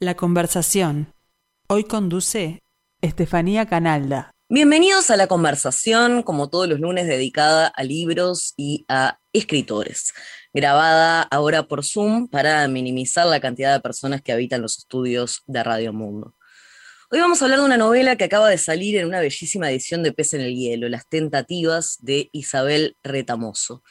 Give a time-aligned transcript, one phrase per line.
[0.00, 1.12] La conversación.
[1.66, 2.62] Hoy conduce
[3.02, 4.30] Estefanía Canalda.
[4.48, 10.12] Bienvenidos a la conversación, como todos los lunes, dedicada a libros y a escritores.
[10.54, 15.64] Grabada ahora por Zoom para minimizar la cantidad de personas que habitan los estudios de
[15.64, 16.36] Radio Mundo.
[17.10, 20.04] Hoy vamos a hablar de una novela que acaba de salir en una bellísima edición
[20.04, 23.82] de Pez en el Hielo, Las Tentativas de Isabel Retamoso.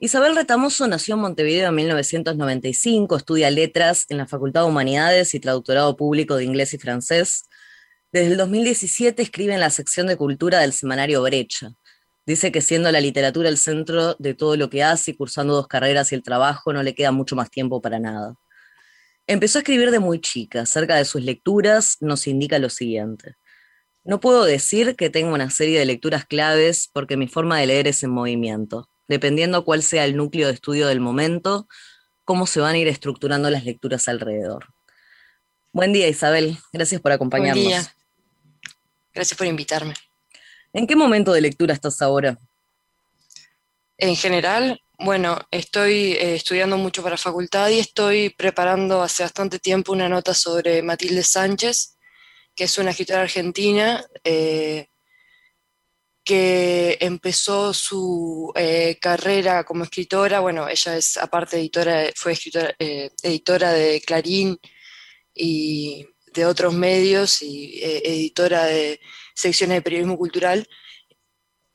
[0.00, 5.40] Isabel Retamoso nació en Montevideo en 1995, estudia letras en la Facultad de Humanidades y
[5.40, 7.48] traductorado público de inglés y francés.
[8.12, 11.72] Desde el 2017 escribe en la sección de cultura del semanario Brecha.
[12.24, 15.66] Dice que siendo la literatura el centro de todo lo que hace y cursando dos
[15.66, 18.36] carreras y el trabajo, no le queda mucho más tiempo para nada.
[19.26, 20.64] Empezó a escribir de muy chica.
[20.64, 23.34] Cerca de sus lecturas nos indica lo siguiente.
[24.04, 27.88] No puedo decir que tengo una serie de lecturas claves porque mi forma de leer
[27.88, 31.66] es en movimiento dependiendo cuál sea el núcleo de estudio del momento,
[32.24, 34.66] cómo se van a ir estructurando las lecturas alrededor.
[35.72, 36.58] Buen día, Isabel.
[36.72, 37.64] Gracias por acompañarnos.
[37.64, 37.94] Buen día.
[39.14, 39.94] Gracias por invitarme.
[40.72, 42.38] ¿En qué momento de lectura estás ahora?
[43.96, 49.92] En general, bueno, estoy eh, estudiando mucho para facultad y estoy preparando hace bastante tiempo
[49.92, 51.96] una nota sobre Matilde Sánchez,
[52.54, 54.88] que es una escritora argentina eh,
[56.28, 63.10] que empezó su eh, carrera como escritora, bueno, ella es aparte editora, fue escritora, eh,
[63.22, 64.60] editora de Clarín
[65.34, 69.00] y de otros medios y eh, editora de
[69.34, 70.68] secciones de periodismo cultural.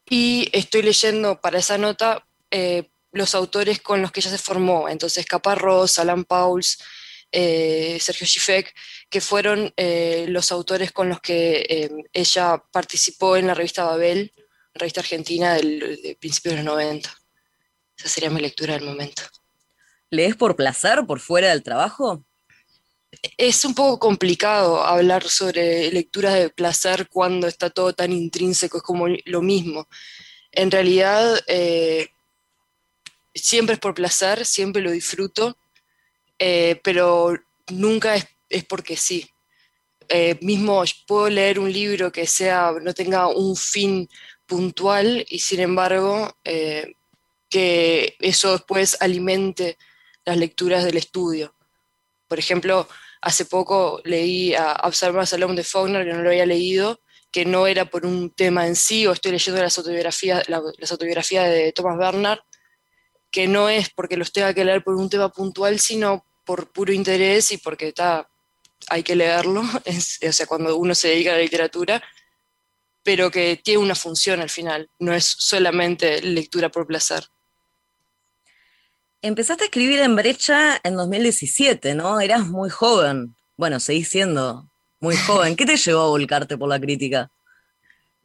[0.07, 2.27] Y estoy leyendo para esa nota
[3.11, 6.77] los autores con los que ella se formó, entonces Caparrós, Alan Pauls,
[7.31, 8.75] Sergio Schifek,
[9.09, 9.73] que fueron
[10.27, 14.31] los autores con los que ella participó en la revista Babel
[14.73, 17.09] revista argentina del, de principios de los 90.
[17.97, 19.23] Esa sería mi lectura del momento.
[20.09, 22.23] ¿Lees por placer, por fuera del trabajo?
[23.37, 28.83] Es un poco complicado hablar sobre lecturas de placer cuando está todo tan intrínseco, es
[28.83, 29.87] como lo mismo.
[30.51, 32.09] En realidad, eh,
[33.33, 35.57] siempre es por placer, siempre lo disfruto,
[36.39, 37.33] eh, pero
[37.71, 39.29] nunca es, es porque sí.
[40.09, 44.07] Eh, mismo puedo leer un libro que sea, no tenga un fin
[44.45, 46.93] puntual y sin embargo eh,
[47.49, 49.77] que eso después alimente
[50.25, 51.55] las lecturas del estudio.
[52.27, 52.87] Por ejemplo,
[53.21, 56.99] hace poco leí a Observer Salón de Faulkner, que no lo había leído,
[57.31, 61.49] que no era por un tema en sí, o estoy leyendo las autobiografías, las autobiografías
[61.49, 62.39] de Thomas Bernard,
[63.31, 66.93] que no es porque los tenga que leer por un tema puntual, sino por puro
[66.93, 68.29] interés y porque está,
[68.89, 69.61] hay que leerlo,
[70.27, 72.03] o sea, cuando uno se dedica a la literatura,
[73.03, 77.25] pero que tiene una función al final, no es solamente lectura por placer.
[79.21, 82.19] Empezaste a escribir en Brecha en 2017, ¿no?
[82.19, 83.35] Eras muy joven.
[83.55, 84.69] Bueno, seguís siendo
[84.99, 85.55] muy joven.
[85.55, 87.31] ¿Qué te llevó a volcarte por la crítica?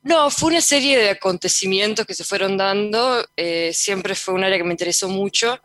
[0.03, 3.25] No, fue una serie de acontecimientos que se fueron dando.
[3.37, 5.61] Eh, siempre fue un área que me interesó mucho.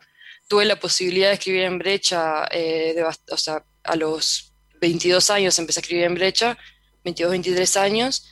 [0.46, 5.80] Tuve la posibilidad de escribir en Brecha, eh, o sea, a los 22 años empecé
[5.80, 6.58] a escribir en Brecha,
[7.02, 8.26] 22, 23 años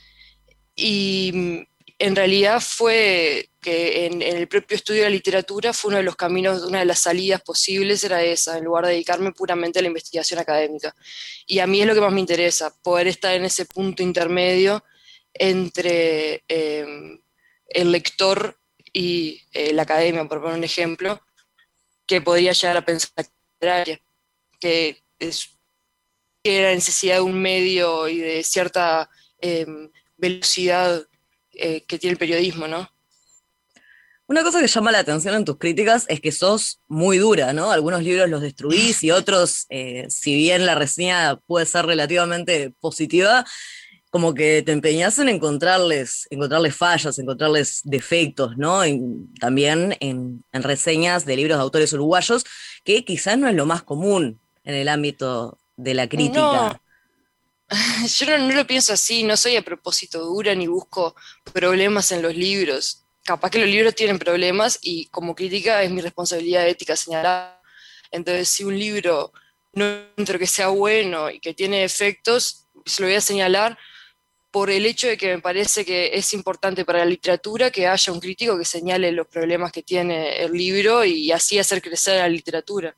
[0.74, 5.98] y mm, en realidad fue que en, el propio estudio de la literatura fue uno
[5.98, 9.78] de los caminos, una de las salidas posibles era esa, en lugar de dedicarme puramente
[9.78, 10.94] a la investigación académica.
[11.46, 14.84] Y a mí es lo que más me interesa, poder estar en ese punto intermedio
[15.32, 17.20] entre em,
[17.68, 18.58] el lector
[18.92, 21.20] y eh, la academia, por poner un ejemplo,
[22.06, 23.26] que podría llegar a pensar
[24.60, 25.50] que es
[26.42, 29.08] que era necesidad de un medio y de cierta
[29.38, 29.90] em,
[30.22, 31.06] velocidad
[31.52, 32.88] eh, que tiene el periodismo, ¿no?
[34.26, 37.72] Una cosa que llama la atención en tus críticas es que sos muy dura, ¿no?
[37.72, 43.44] Algunos libros los destruís y otros, eh, si bien la reseña puede ser relativamente positiva,
[44.10, 48.82] como que te empeñas en encontrarles, encontrarles fallas, encontrarles defectos, ¿no?
[49.40, 52.44] también en, reseñas de libros de autores uruguayos,
[52.84, 56.80] que quizás no es lo más común en el ámbito de la crítica.
[58.18, 61.14] Yo no, lo pienso así, no soy a propósito dura ni busco
[61.52, 63.04] problemas en los libros.
[63.24, 67.60] Capaz que los libros tienen problemas y como crítica es mi responsabilidad ética señalar.
[68.10, 69.32] Entonces, si un libro
[69.72, 73.78] no encuentro que sea bueno y que tiene efectos, se lo voy a señalar
[74.50, 78.12] por el hecho de que me parece que es importante para la literatura que haya
[78.12, 82.28] un crítico que señale los problemas que tiene el libro y así hacer crecer la
[82.28, 82.94] literatura.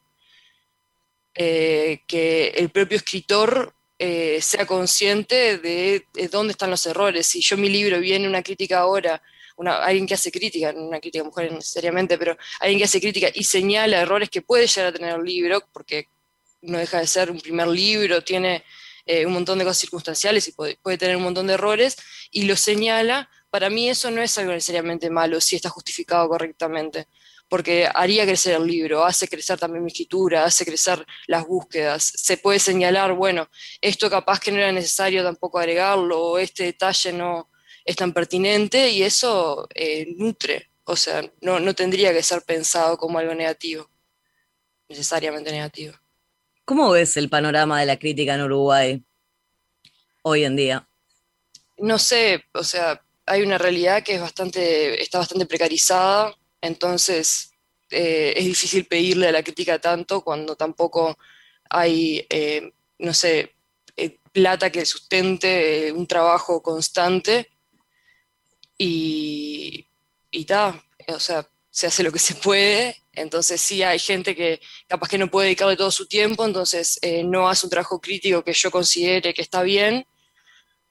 [1.36, 3.74] Eh, que el propio escritor
[4.06, 7.26] eh, sea consciente de, dónde están los errores.
[7.26, 9.22] Si yo mi libro viene una crítica ahora,
[9.56, 13.28] una, alguien que hace crítica, no una crítica mujer necesariamente, pero alguien que hace crítica
[13.32, 16.08] y señala errores que puede llegar a tener el libro, porque
[16.60, 18.62] no deja de ser un primer libro, tiene
[19.26, 21.96] un montón de cosas circunstanciales y puede, puede, tener un montón de errores,
[22.30, 27.06] y lo señala, para mí eso no es algo necesariamente malo si está justificado correctamente
[27.48, 32.12] porque haría crecer el libro, hace crecer también mi escritura, hace crecer las búsquedas.
[32.16, 33.48] Se puede señalar, bueno,
[33.80, 37.50] esto capaz que no era necesario tampoco agregarlo, o este detalle no
[37.84, 42.96] es tan pertinente, y eso eh, nutre, o sea, no, no tendría que ser pensado
[42.96, 43.90] como algo negativo,
[44.88, 45.94] necesariamente negativo.
[46.64, 49.04] ¿Cómo ves el panorama de la crítica en Uruguay
[50.22, 50.88] hoy en día?
[51.76, 57.52] No sé, o sea, hay una realidad que es bastante, está bastante precarizada, entonces,
[57.90, 61.18] eh, es difícil pedirle a la crítica tanto cuando tampoco
[61.68, 63.54] hay, eh, no sé,
[63.96, 67.50] eh, plata que sustente un trabajo constante.
[68.78, 69.86] Y,
[70.30, 74.60] y ta, o sea, se hace lo que se puede, entonces sí hay gente que
[74.88, 78.52] capaz que no puede dedicarle todo su tiempo, entonces no hace un trabajo crítico que
[78.52, 80.06] yo considere que está bien,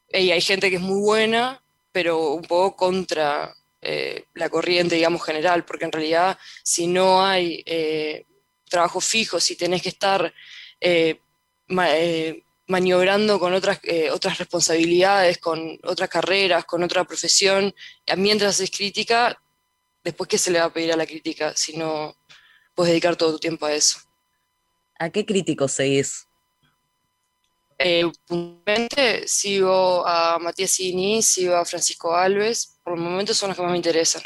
[0.09, 5.24] y hay gente que es muy buena, pero un poco contra eh, la corriente, digamos,
[5.24, 8.25] general, porque en realidad si no hay eh,
[8.69, 10.33] trabajo fijo, si tenés que estar
[10.80, 11.19] eh,
[12.68, 13.80] maniobrando con otras,
[14.12, 17.74] otras responsabilidades, con otras carreras, con otra profesión,
[18.18, 19.41] mientras haces crítica,
[20.03, 22.15] después qué se le va a pedir a la crítica si no
[22.75, 24.00] puedes dedicar todo tu tiempo a eso.
[25.00, 26.27] ¿A qué crítico seguís?
[27.85, 33.57] Eh, puntualmente sigo a Matías Ini, sigo a Francisco Alves, por el momento son los
[33.57, 34.24] que más me interesan.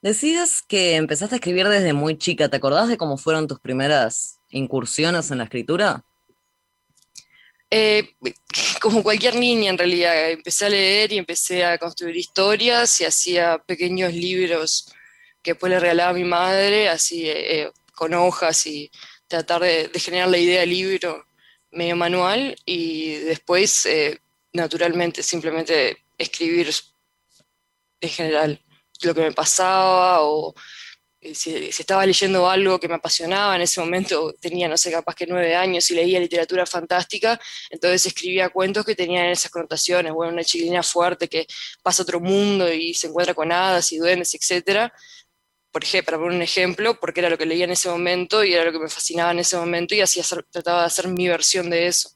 [0.00, 4.38] Decías que empezaste a escribir desde muy chica, ¿te acordás de cómo fueron tus primeras
[4.48, 6.02] incursiones en la escritura?
[7.70, 8.14] Eh,
[8.80, 13.58] como cualquier niña en realidad, empecé a leer y empecé a construir historias y hacía
[13.58, 14.90] pequeños libros
[15.42, 18.90] que después le regalaba a mi madre, así eh, con hojas y
[19.28, 21.26] tratar de, de, generar la idea del libro
[21.72, 24.20] medio manual y después, eh,
[24.52, 26.70] naturalmente, simplemente escribir
[28.00, 28.60] en general
[29.02, 30.54] lo que me pasaba o
[31.22, 35.14] eh, si, estaba leyendo algo que me apasionaba, en ese momento tenía, no sé, capaz
[35.14, 37.38] que nueve años y leía literatura fantástica,
[37.68, 41.46] entonces escribía cuentos que tenían esas connotaciones, bueno, una chiquilina fuerte que
[41.82, 44.92] pasa a otro mundo y se encuentra con hadas y duendes, etcétera,
[45.72, 48.54] por ejemplo, para poner un ejemplo, porque era lo que leía en ese momento y
[48.54, 50.20] era lo que me fascinaba en ese momento y así
[50.50, 52.10] trataba de hacer mi versión de eso.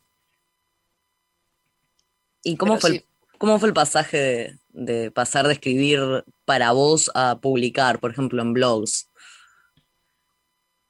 [2.42, 3.04] ¿Y cómo, fue el,
[3.38, 8.52] cómo fue el pasaje de, pasar de escribir para vos a publicar, por ejemplo, en
[8.52, 9.08] blogs?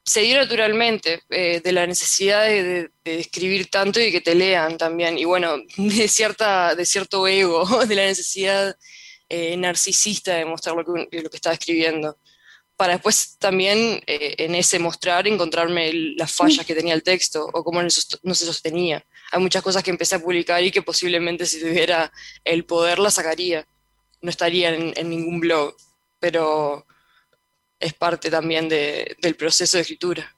[0.07, 5.19] Se dio naturalmente, eh, de la necesidad de, escribir tanto y que te lean también.
[5.19, 8.77] Y bueno, de, cierta, de cierto ego, de la necesidad
[9.29, 12.19] eh, narcisista de mostrar lo que, lo que estaba escribiendo
[12.77, 17.63] para después también eh, en ese mostrar encontrarme las fallas que tenía el texto o
[17.63, 19.05] cómo no se sostenía.
[19.31, 22.13] Hay muchas cosas que empecé a publicar y que posiblemente si tuviera
[22.43, 23.67] el poder las sacaría.
[24.21, 25.77] No estaría en, ningún blog,
[26.19, 26.87] pero
[27.79, 30.34] es parte también del proceso de escritura.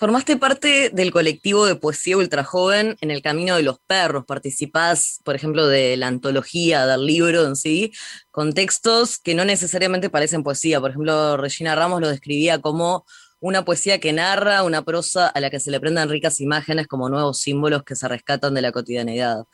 [0.00, 4.24] Formaste parte del colectivo de poesía ultrajoven en el Camino de los Perros.
[4.24, 7.92] Participás, por ejemplo, de la antología, del libro en sí,
[8.30, 10.80] con textos que no necesariamente parecen poesía.
[10.80, 13.04] Por ejemplo, Regina Ramos lo describía como
[13.40, 17.10] una poesía que narra una prosa a la que se le prendan ricas imágenes como
[17.10, 19.44] nuevos símbolos que se rescatan de la cotidianidad.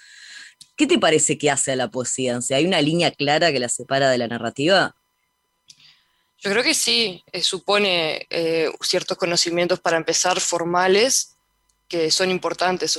[0.77, 2.39] ¿Qué te parece que hace a la poesía?
[2.53, 4.95] ¿Hay una línea clara que la separa de la narrativa?
[6.39, 11.37] Yo creo que sí, eh, supone eh, ciertos conocimientos para empezar formales
[11.89, 12.99] que son importantes.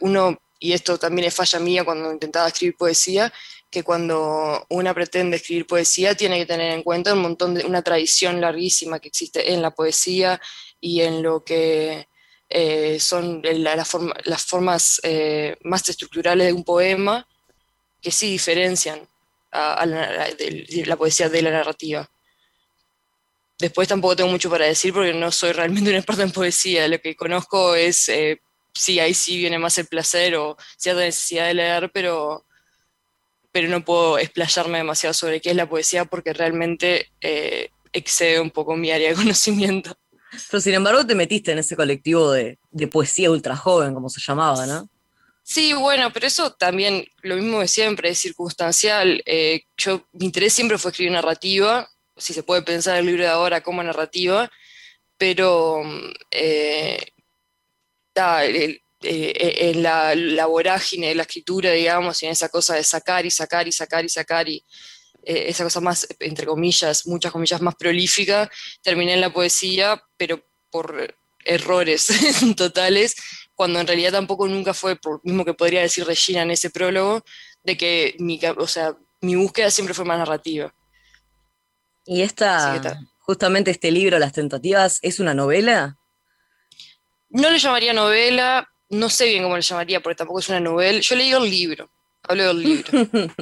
[0.00, 3.32] Uno, y esto también es falla mía cuando intentaba escribir poesía,
[3.70, 7.82] que cuando una pretende escribir poesía tiene que tener en cuenta un montón de una
[7.82, 10.40] tradición larguísima que existe en la poesía
[10.80, 12.06] y en lo que
[12.50, 15.00] eh, son las formas
[15.62, 17.26] más estructurales de un poema
[18.02, 19.00] que sí diferencian
[19.52, 22.11] a, la poesía de la narrativa.
[23.62, 26.88] Después tampoco tengo mucho para decir porque no soy realmente un experto en poesía.
[26.88, 28.40] Lo que conozco es, eh,
[28.74, 32.44] sí, ahí sí viene más el placer o cierta necesidad de leer, pero,
[33.52, 38.50] pero no puedo explayarme demasiado sobre qué es la poesía porque realmente eh, excede un
[38.50, 39.96] poco mi área de conocimiento.
[40.50, 42.58] Pero sin embargo te metiste en ese colectivo de,
[42.90, 44.88] poesía ultra joven, como se llamaba, ¿no?
[45.44, 49.22] Sí, bueno, pero eso también, lo mismo de siempre, es circunstancial.
[49.24, 53.30] Eh, yo, mi interés siempre fue escribir narrativa, si se puede pensar el libro de
[53.30, 54.50] ahora como narrativa,
[55.16, 55.82] pero
[56.30, 56.98] eh,
[59.02, 63.30] eh, en la, vorágine de la escritura, digamos, y en esa cosa de sacar y
[63.30, 64.64] sacar y sacar y sacar y
[65.24, 68.50] eh, esa cosa más, entre comillas, muchas comillas más prolífica,
[68.82, 71.14] terminé en la poesía, pero por
[71.44, 72.08] errores
[72.56, 73.16] totales,
[73.54, 77.24] cuando en realidad tampoco nunca fue, por mismo que podría decir Regina en ese prólogo,
[77.64, 80.74] de que mi, o sea, mi búsqueda siempre fue más narrativa.
[82.04, 82.80] Y esta,
[83.18, 85.96] justamente este libro, Las Tentativas, ¿es una novela?
[87.30, 91.00] No le llamaría novela, no sé bien cómo le llamaría, porque tampoco es una novela.
[91.00, 91.90] Yo leí el libro,
[92.22, 92.90] hablo del libro.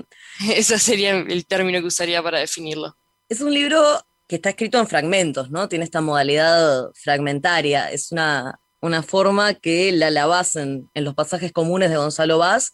[0.55, 2.97] Ese sería el término que usaría para definirlo.
[3.29, 3.83] Es un libro
[4.29, 5.69] que está escrito en fragmentos, ¿no?
[5.69, 7.91] Tiene esta modalidad fragmentaria.
[7.91, 12.73] Es una, una forma que la lavas en, en los pasajes comunes de Gonzalo Vaz,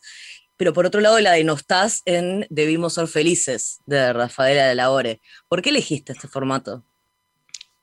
[0.56, 5.20] pero por otro lado la denostás en Debimos ser felices, de Rafaela de la Ore.
[5.48, 6.84] ¿Por qué elegiste este formato?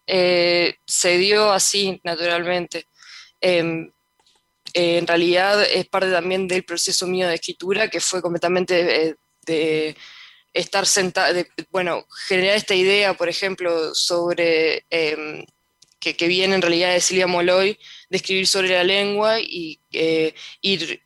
[0.07, 2.87] Eh, se dio así, naturalmente.
[3.39, 3.91] Em,
[4.73, 9.15] eh, en realidad es parte también del proceso mío de escritura, que fue completamente eh,
[9.45, 9.95] de
[10.53, 15.45] estar sentado, bueno, generar esta idea, por ejemplo, sobre, em,
[15.99, 17.77] que, viene en realidad de Silvia Moloy,
[18.09, 19.79] de escribir sobre la lengua y
[20.61, 21.02] ir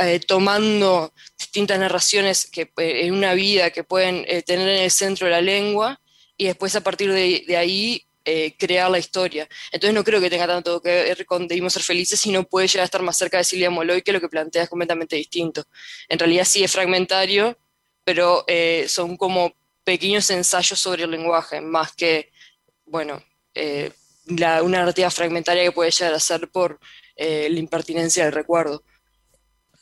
[0.00, 5.28] eh, tomando distintas narraciones que, eh, en una vida que pueden tener en el centro
[5.28, 6.00] la lengua
[6.36, 8.04] y después a partir de, de ahí
[8.58, 9.48] crear la historia.
[9.72, 12.82] Entonces no creo que tenga tanto que ver con Debimos ser felices, sino puede llegar
[12.82, 15.64] a estar más cerca de Silvia Moloy, que lo que plantea es completamente distinto.
[16.10, 17.56] En realidad sí es fragmentario,
[18.08, 19.52] pero eh, son como
[19.84, 22.30] pequeños ensayos sobre el lenguaje, más que,
[22.86, 23.22] bueno,
[23.54, 23.92] eh,
[24.26, 26.80] una narrativa fragmentaria que puede llegar a ser por
[27.16, 28.82] eh, la impertinencia del recuerdo.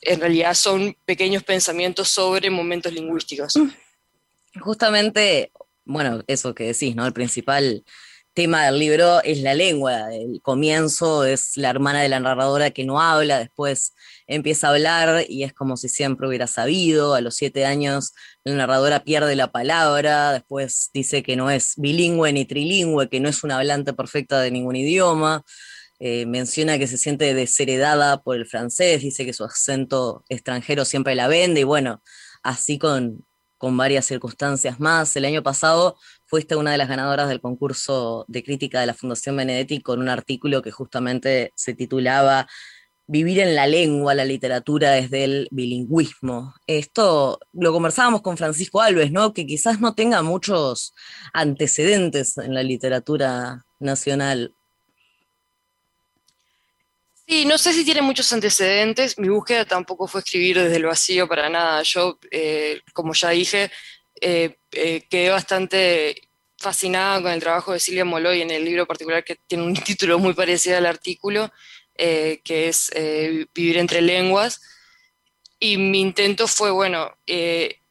[0.07, 3.55] En realidad son pequeños pensamientos sobre momentos lingüísticos.
[4.61, 5.53] Justamente,
[5.85, 7.07] bueno, eso que decís, ¿no?
[7.07, 7.85] El principal
[8.37, 10.15] tema del libro es la lengua.
[10.15, 13.95] El comienzo es la hermana de la narradora que no habla, después
[14.27, 17.15] empieza a hablar y es como si siempre hubiera sabido.
[17.15, 18.13] A los siete años
[18.45, 23.31] la narradora pierde la palabra, después dice que no es bilingüe ni trilingüe, que no
[23.31, 25.43] es una hablante perfecta de ningún idioma.
[25.99, 31.15] Eh, menciona que se siente desheredada por el francés, dice que su acento extranjero siempre
[31.15, 32.03] la vende y bueno,
[32.43, 33.25] así con,
[33.57, 35.17] con varias circunstancias más.
[35.17, 39.37] El año pasado fuiste una de las ganadoras del concurso de crítica de la Fundación
[39.37, 42.47] Benedetti con un artículo que justamente se titulaba
[43.09, 46.55] Vivir en la lengua, la literatura desde el bilingüismo.
[46.67, 49.33] Esto lo conversábamos con Francisco Alves, ¿no?
[49.33, 50.93] Que quizás no tenga muchos
[51.33, 54.56] antecedentes en la literatura nacional.
[57.29, 59.19] Sí, no sé si tiene muchos antecedentes.
[59.19, 61.83] Mi búsqueda tampoco fue escribir desde el vacío para nada.
[61.83, 63.71] Yo, eh, como ya dije,
[64.21, 66.23] eh, eh, quedé bastante
[66.57, 70.19] fascinada con el trabajo de Silvia Moloy en el libro particular que tiene un título
[70.21, 71.53] muy parecido al artículo,
[71.97, 72.91] eh, que es
[73.55, 74.63] Vivir entre lenguas.
[75.59, 77.17] Y mi intento fue, bueno,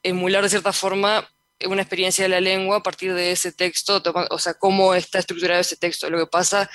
[0.03, 1.29] emular de cierta forma
[1.65, 5.61] una experiencia de la lengua a partir de ese texto, o sea, cómo está estructurado
[5.61, 6.09] ese texto.
[6.09, 6.69] Lo que pasa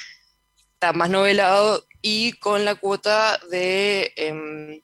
[0.80, 4.80] está más novelado y con la cuota de em,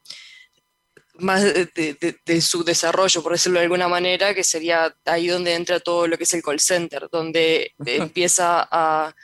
[1.14, 6.06] más de, su desarrollo, por decirlo de alguna manera, que sería ahí donde entra todo
[6.06, 9.14] lo que es el call center, donde empieza a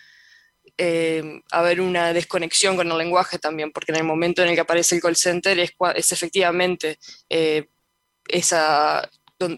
[0.79, 4.63] eh, haber una desconexión con el lenguaje también, porque en el momento en el que
[4.63, 6.99] aparece el call center es, es efectivamente
[7.29, 7.69] eh,
[8.29, 9.07] esa,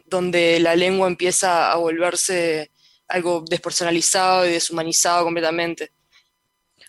[0.06, 2.73] donde la lengua empieza a volverse
[3.06, 5.92] algo despersonalizado y deshumanizado completamente.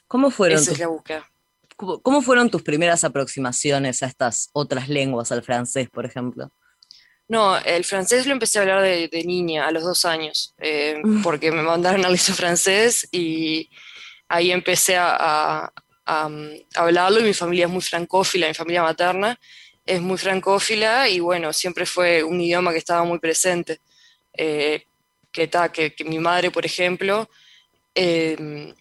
[0.08, 0.60] ¿Cómo fueron?
[0.60, 1.30] Esa es la búsqueda.
[1.78, 6.50] ¿Cómo fueron tus primeras aproximaciones a estas otras lenguas, al francés, por ejemplo?
[7.28, 11.22] No, el francés lo empecé a hablar de, niña, a los dos años, eh, mm.
[11.22, 13.70] porque me mandaron al liceo francés y
[14.30, 15.72] ahí empecé a,
[16.76, 19.40] hablarlo y mi familia es muy francófila, mi familia materna
[19.84, 23.80] es muy francófila y bueno, siempre fue un idioma que estaba muy presente.
[24.34, 24.86] Eh,
[25.32, 25.50] que,
[25.96, 27.30] que, mi madre, por ejemplo,
[27.94, 28.74] eh,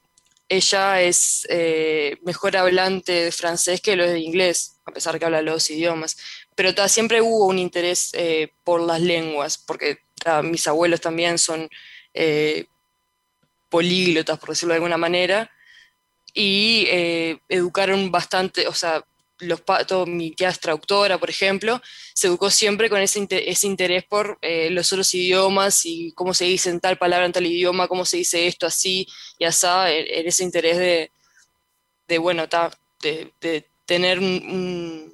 [0.48, 5.42] ella es eh, mejor hablante de francés que lo de inglés, a pesar que habla
[5.42, 6.16] los idiomas.
[6.54, 9.98] Pero siempre hubo un interés eh, por las lenguas, porque
[10.42, 11.68] mis abuelos también son
[12.14, 12.66] eh,
[13.68, 15.50] políglotas, por decirlo de alguna manera,
[16.32, 16.88] y
[17.48, 19.04] educaron bastante, o sea,
[19.38, 19.62] los,
[20.06, 21.80] mi tía es traductora, por ejemplo,
[22.12, 26.44] se educó siempre con ese, ese interés por eh, los otros idiomas y cómo se
[26.44, 29.06] dice en tal palabra en tal idioma, cómo se dice esto así
[29.38, 31.10] y así, en, ese interés de,
[32.08, 32.46] de bueno,
[33.00, 35.12] de, tener un,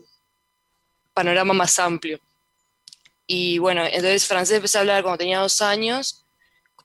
[1.12, 2.20] panorama más amplio.
[3.26, 6.24] Y bueno, entonces francés empecé a hablar cuando tenía dos años,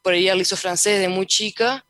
[0.02, 1.86] por ahí al hizo francés de muy chica,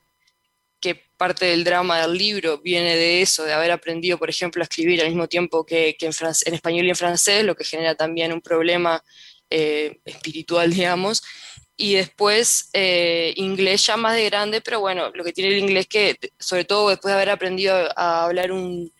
[1.17, 5.01] parte del drama del libro viene de eso, de haber aprendido, por ejemplo, a escribir
[5.01, 9.03] al mismo tiempo que, en, español y en francés, lo que genera también un problema
[9.49, 11.23] eh, espiritual, digamos.
[11.77, 15.87] y después eh, inglés ya más de grande, pero bueno, lo que tiene el inglés
[15.87, 18.91] que, sobre todo después de haber aprendido a hablar un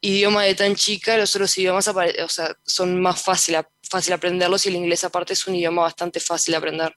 [0.00, 4.68] idioma de tan chica, los otros idiomas o sea, son más fácil, fácil aprenderlos y
[4.68, 6.96] el inglés aparte es un idioma bastante fácil de aprender.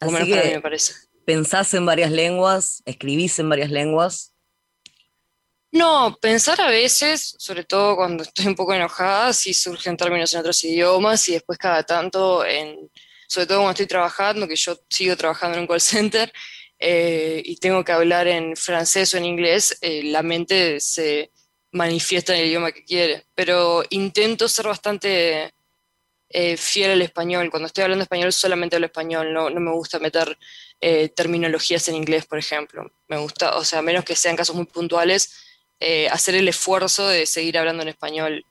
[0.00, 1.11] Así menos que me parece.
[1.24, 2.82] ¿Pensás en varias lenguas?
[2.84, 4.32] ¿Escribís en varias lenguas?
[5.70, 10.40] No, pensar a veces, sobre todo cuando estoy un poco enojada, si surgen términos en
[10.40, 12.44] otros idiomas y después cada tanto
[13.26, 16.30] sobre todo cuando estoy trabajando, que yo sigo trabajando en un call center
[16.78, 21.30] eh, y tengo que hablar en francés o en inglés, eh, la mente se
[21.70, 23.24] manifiesta en el idioma que quiere.
[23.34, 25.54] Pero intento ser bastante
[26.32, 27.50] eh, fiel al español.
[27.50, 30.38] Cuando estoy hablando español solamente hablo español, no, no me gusta meter
[31.14, 32.90] terminologías en inglés, por ejemplo.
[33.06, 35.32] Me gusta, o sea, a menos que sean casos muy puntuales,
[36.10, 38.44] hacer el esfuerzo de seguir hablando en español.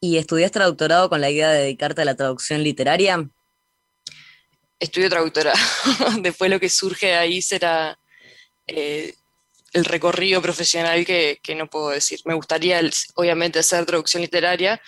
[0.00, 3.30] ¿Y estudias traductorado con la idea de dedicarte a la traducción literaria?
[4.78, 5.54] estudio traductora.
[6.20, 7.98] Después lo que surge ahí será
[8.66, 9.14] eh,
[9.72, 12.20] el recorrido profesional que, no puedo decir.
[12.24, 12.80] Me gustaría,
[13.14, 14.80] obviamente, hacer traducción literaria,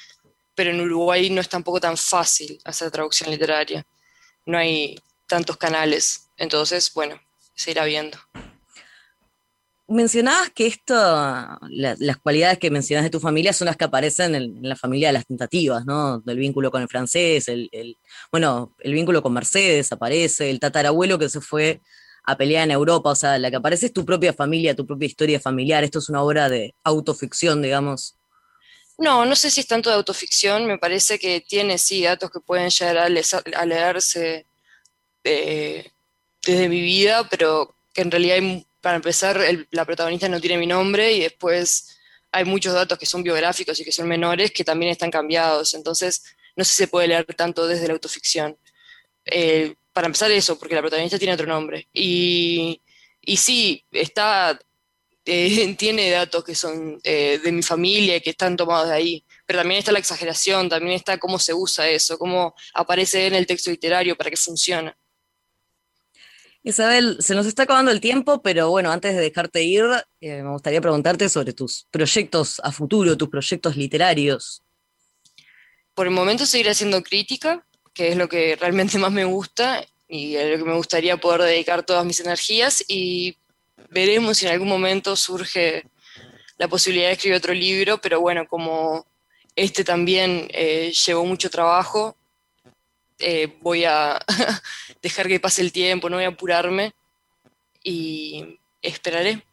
[0.58, 3.86] pero en Uruguay no es tampoco tan fácil hacer traducción literaria.
[4.44, 4.98] No hay
[5.28, 6.30] tantos canales.
[6.36, 7.14] Entonces, bueno,
[7.54, 8.18] se irá viendo.
[9.86, 10.96] Mencionabas que esto,
[11.70, 15.12] las cualidades que mencionas de tu familia son las que aparecen en, la familia de
[15.12, 16.18] las tentativas, ¿no?
[16.22, 17.96] Del vínculo con el francés, el,
[18.32, 21.80] bueno, el vínculo con Mercedes aparece, el tatarabuelo que se fue
[22.24, 25.06] a pelear en Europa, o sea, la que aparece es tu propia familia, tu propia
[25.06, 28.17] historia familiar, esto es una obra de autoficción, digamos.
[28.98, 32.40] No, no sé si es tanto de autoficción, me parece que tiene sí datos que
[32.40, 33.08] pueden llegar a,
[33.64, 34.46] leerse
[35.24, 35.90] eh,
[36.44, 39.40] desde mi vida, pero que en realidad hay para empezar,
[39.70, 41.98] la protagonista no tiene mi nombre y después
[42.30, 45.74] hay muchos datos que son biográficos y que son menores que también están cambiados.
[45.74, 46.24] Entonces,
[46.56, 48.56] no sé si se puede leer tanto desde la autoficción.
[49.24, 51.88] Eh, para empezar eso, porque la protagonista tiene otro nombre.
[51.92, 52.80] Y,
[53.20, 54.58] y sí, está,
[55.28, 59.24] eh, tiene datos que son eh, de mi familia y que están tomados de ahí.
[59.46, 63.46] Pero también está la exageración, también está cómo se usa eso, cómo aparece en el
[63.46, 64.94] texto literario para que funcione.
[66.62, 69.84] Isabel, se nos está acabando el tiempo, pero bueno, antes de dejarte ir,
[70.20, 74.62] eh, me gustaría preguntarte sobre tus proyectos a futuro, tus proyectos literarios.
[75.94, 80.36] Por el momento seguir haciendo crítica, que es lo que realmente más me gusta y
[80.36, 83.36] a lo que me gustaría poder dedicar todas mis energías y
[83.90, 85.84] veremos si en algún momento surge
[86.56, 89.06] la posibilidad de escribir otro libro, pero bueno, como
[89.54, 92.16] este también eh, llevó mucho trabajo,
[93.18, 94.18] eh, voy a
[95.02, 96.94] dejar que pase el tiempo, no voy a apurarme
[97.82, 99.44] y esperaré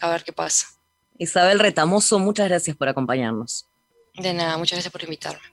[0.00, 0.68] a ver qué pasa.
[1.18, 3.66] Isabel Retamoso, muchas gracias por acompañarnos.
[4.14, 5.51] De nada, muchas gracias por invitarme.